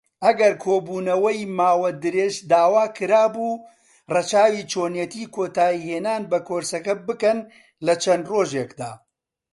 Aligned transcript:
ئەگەر 0.25 0.53
کۆبوونەوەی 0.63 1.39
ماوە 1.59 1.89
درێژ 2.03 2.35
داواکرابوو، 2.51 3.61
ڕەچاوی 4.13 4.67
چۆنێتی 4.71 5.25
کۆتایهێنان 5.35 6.21
بە 6.31 6.37
کۆرسەکە 6.47 6.93
بکەن 7.07 7.37
لەچەند 7.85 8.25
ڕۆژێکدا. 8.31 8.91